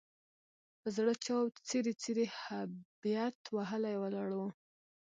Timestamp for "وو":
4.37-4.49